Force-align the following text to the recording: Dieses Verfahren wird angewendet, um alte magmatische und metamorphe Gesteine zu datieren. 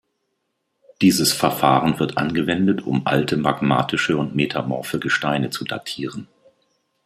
Dieses 1.03 1.31
Verfahren 1.31 1.99
wird 1.99 2.17
angewendet, 2.17 2.81
um 2.87 3.05
alte 3.05 3.37
magmatische 3.37 4.17
und 4.17 4.33
metamorphe 4.35 4.97
Gesteine 4.97 5.51
zu 5.51 5.63
datieren. 5.63 6.27